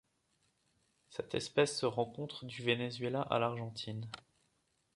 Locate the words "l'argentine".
3.37-4.09